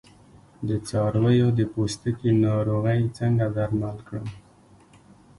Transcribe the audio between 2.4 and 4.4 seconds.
ناروغۍ څنګه درمل کړم؟